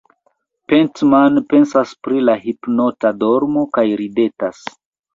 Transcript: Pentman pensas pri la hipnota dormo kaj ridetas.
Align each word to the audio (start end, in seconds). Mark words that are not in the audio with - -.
Pentman 0.71 1.37
pensas 1.51 1.93
pri 2.07 2.25
la 2.31 2.37
hipnota 2.49 3.15
dormo 3.23 3.71
kaj 3.79 3.89
ridetas. 4.05 4.69